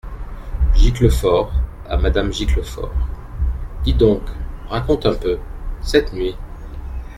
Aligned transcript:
Giclefort, 0.73 1.51
à 1.87 1.95
madame 1.95 2.33
Giclefort.— 2.33 2.89
Dis-donc, 3.83 4.23
raconte 4.67 5.05
un 5.05 5.13
peu, 5.13 5.37
cette 5.83 6.11
nuit… 6.11 6.35